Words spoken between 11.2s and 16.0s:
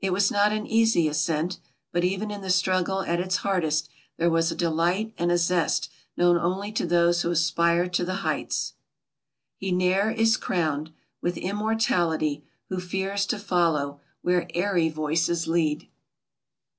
With immortality, who fears to follow Where airy voices lead."